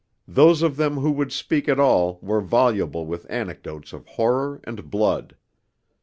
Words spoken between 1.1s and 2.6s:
would speak at all were